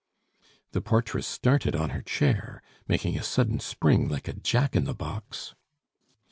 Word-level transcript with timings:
The 0.71 0.81
portress 0.81 1.27
started 1.27 1.75
on 1.75 1.91
her 1.91 2.01
chair, 2.01 2.63
making 2.87 3.19
a 3.19 3.23
sudden 3.23 3.59
spring 3.59 4.09
like 4.09 4.27
a 4.27 4.33
jack 4.33 4.75
in 4.75 4.85
the 4.85 4.95
box. 4.95 5.53